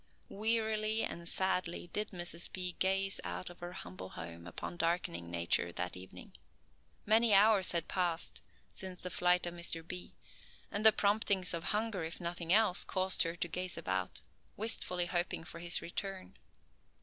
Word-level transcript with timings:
Wearily 0.29 1.03
and 1.03 1.27
sadly 1.29 1.85
did 1.93 2.09
Mrs. 2.09 2.51
B. 2.51 2.71
gaze 2.79 3.19
out 3.23 3.51
of 3.51 3.59
her 3.59 3.73
humble 3.73 4.09
home 4.09 4.47
upon 4.47 4.75
darkening 4.75 5.29
nature 5.29 5.71
that 5.73 5.95
evening. 5.95 6.33
Many 7.05 7.35
hours 7.35 7.73
had 7.73 7.87
passed 7.87 8.41
since 8.71 8.99
the 8.99 9.11
flight 9.11 9.45
of 9.45 9.53
Mr. 9.53 9.87
B., 9.87 10.15
and 10.71 10.83
the 10.83 10.91
promptings 10.91 11.53
of 11.53 11.65
hunger, 11.65 12.03
if 12.03 12.19
nothing 12.19 12.51
else, 12.51 12.83
caused 12.83 13.21
her 13.21 13.35
to 13.35 13.47
gaze 13.47 13.77
about, 13.77 14.21
wistfully 14.57 15.05
hoping 15.05 15.43
for 15.43 15.59
his 15.59 15.83
return. 15.83 16.35